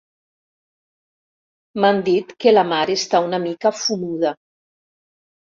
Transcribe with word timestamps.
M'han 1.81 2.01
dit 2.07 2.33
que 2.47 2.55
la 2.57 2.65
mare 2.71 2.97
està 3.01 3.23
una 3.27 3.41
mica 3.45 3.75
fumuda. 3.83 4.35